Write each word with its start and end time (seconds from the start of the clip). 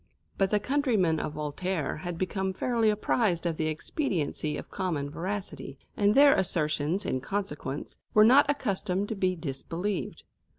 But 0.35 0.49
the 0.49 0.59
countrymen 0.59 1.19
of 1.19 1.33
Voltaire 1.33 1.97
had 1.97 2.17
become 2.17 2.53
fairly 2.53 2.89
apprised 2.89 3.45
of 3.45 3.57
the 3.57 3.67
expediency 3.67 4.57
of 4.57 4.71
common 4.71 5.11
veracity, 5.11 5.77
and 5.95 6.15
their 6.15 6.33
assertions, 6.33 7.05
in 7.05 7.21
consequence, 7.21 7.99
were 8.15 8.25
not 8.25 8.49
accustomed 8.49 9.09
to 9.09 9.15
be 9.15 9.35
disbelieved. 9.35 10.23